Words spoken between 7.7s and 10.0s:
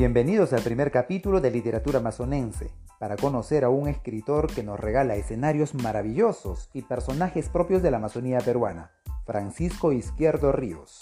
de la Amazonía peruana, Francisco